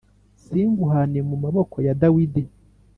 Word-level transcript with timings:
singūhāne 0.43 1.19
mu 1.27 1.35
maboko 1.43 1.75
ya 1.85 1.93
Dawidi 2.01 2.43